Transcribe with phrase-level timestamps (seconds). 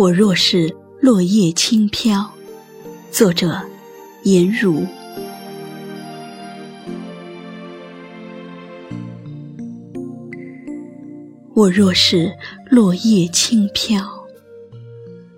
[0.00, 2.32] 我若是落叶轻飘，
[3.12, 3.60] 作者
[4.22, 4.86] 颜如。
[11.52, 12.32] 我若是
[12.70, 14.02] 落叶轻飘，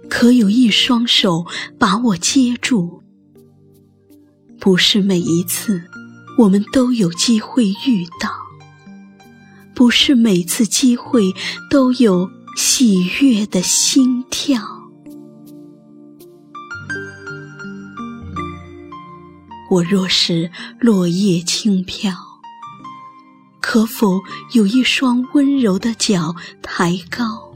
[0.08, 1.44] 可有一双手
[1.76, 3.02] 把我接住？
[4.60, 5.82] 不是每一次
[6.38, 8.30] 我们都有机会遇到，
[9.74, 11.34] 不是每次机会
[11.68, 14.60] 都有喜悦的心跳。
[19.70, 22.12] 我若是落叶轻飘。
[23.60, 24.20] 可否
[24.52, 27.54] 有一双温柔的脚抬高，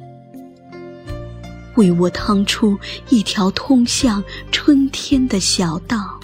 [1.74, 2.78] 为我趟出
[3.10, 6.18] 一条通向春天的小道，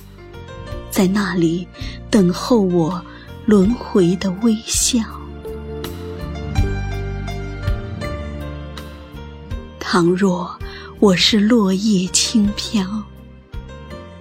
[0.91, 1.67] 在那里
[2.09, 3.05] 等候我
[3.45, 5.01] 轮回的微笑？
[9.84, 10.58] 倘若
[11.00, 12.86] 我是落叶轻飘，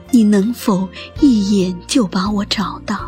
[0.09, 2.99] 你能否一眼就把我找到？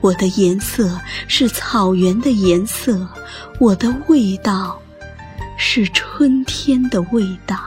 [0.00, 3.06] 我的颜色是草原的颜色，
[3.60, 4.80] 我的味道
[5.58, 7.60] 是春天的味道。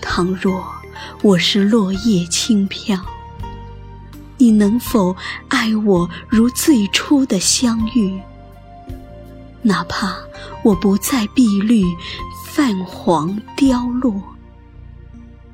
[0.00, 0.64] 倘若
[1.22, 2.98] 我是落叶轻飘，
[4.38, 5.14] 你能否
[5.48, 8.20] 爱我如最初的相遇？
[9.62, 10.16] 哪怕
[10.64, 11.84] 我不再碧绿、
[12.46, 14.22] 泛黄、凋落。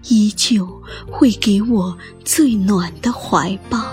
[0.08, 3.84] 依旧会给我最暖的怀抱。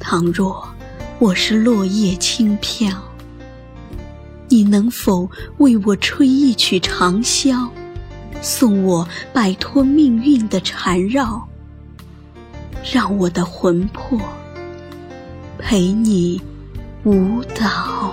[0.00, 0.68] 倘若
[1.20, 2.90] 我是落叶轻飘，
[4.48, 7.68] 你能否为我吹一曲长箫，
[8.40, 11.48] 送我摆脱命运的缠绕，
[12.92, 14.20] 让我的魂魄
[15.62, 16.40] 陪你
[17.04, 18.12] 舞蹈？